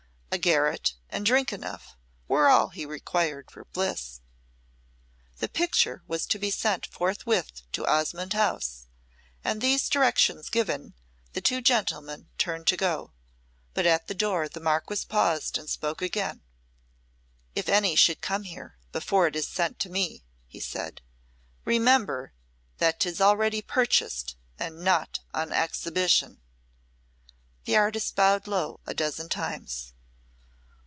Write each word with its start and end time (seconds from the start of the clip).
A 0.33 0.37
garret 0.37 0.93
and 1.09 1.25
drink 1.25 1.51
enough 1.51 1.97
were 2.29 2.47
all 2.47 2.69
he 2.69 2.85
required 2.85 3.51
for 3.51 3.65
bliss. 3.65 4.21
The 5.39 5.49
picture 5.49 6.03
was 6.07 6.25
to 6.27 6.39
be 6.39 6.49
sent 6.49 6.85
forthwith 6.85 7.63
to 7.73 7.85
Osmonde 7.85 8.31
House, 8.31 8.87
and 9.43 9.59
these 9.59 9.89
directions 9.89 10.47
given, 10.47 10.93
the 11.33 11.41
two 11.41 11.59
gentlemen 11.59 12.29
turned 12.37 12.65
to 12.67 12.77
go. 12.77 13.11
But 13.73 13.85
at 13.85 14.07
the 14.07 14.13
door 14.13 14.47
the 14.47 14.61
Marquess 14.61 15.03
paused 15.03 15.57
and 15.57 15.69
spoke 15.69 16.01
again. 16.01 16.43
"If 17.53 17.67
any 17.67 17.97
should 17.97 18.21
come 18.21 18.43
here 18.43 18.77
before 18.93 19.27
it 19.27 19.35
is 19.35 19.49
sent 19.49 19.79
to 19.79 19.89
me," 19.89 20.23
he 20.47 20.61
said, 20.61 21.01
"remember 21.65 22.31
that 22.77 23.01
'tis 23.01 23.19
already 23.19 23.61
purchased 23.61 24.37
and 24.57 24.81
not 24.81 25.19
on 25.33 25.51
exhibition." 25.51 26.39
The 27.65 27.75
artist 27.75 28.15
bowed 28.15 28.47
low 28.47 28.79
a 28.85 28.93
dozen 28.93 29.27
times. 29.27 29.91